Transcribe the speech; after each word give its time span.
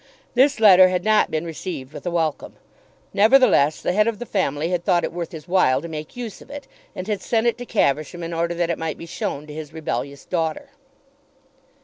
This 0.33 0.59
letter 0.59 0.87
had 0.87 1.03
not 1.03 1.29
been 1.29 1.45
received 1.45 1.93
with 1.93 2.07
a 2.07 2.09
welcome. 2.09 2.55
Nevertheless 3.13 3.83
the 3.83 3.93
head 3.93 4.07
of 4.07 4.17
the 4.17 4.25
family 4.25 4.69
had 4.69 4.83
thought 4.83 5.03
it 5.03 5.13
worth 5.13 5.31
his 5.31 5.47
while 5.47 5.79
to 5.79 5.87
make 5.87 6.15
use 6.17 6.41
of 6.41 6.49
it, 6.49 6.67
and 6.95 7.05
had 7.07 7.21
sent 7.21 7.45
it 7.45 7.55
to 7.59 7.67
Caversham 7.67 8.23
in 8.23 8.33
order 8.33 8.55
that 8.55 8.71
it 8.71 8.79
might 8.79 8.97
be 8.97 9.05
shown 9.05 9.45
to 9.45 9.53
his 9.53 9.73
rebellious 9.73 10.25
daughter. 10.25 10.69